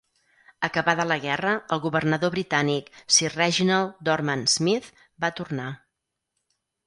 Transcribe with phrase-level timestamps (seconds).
[0.67, 4.89] Acabada la guerra, el governador britànic, Sir Reginald Dorman-Smith,
[5.27, 5.69] va tornar.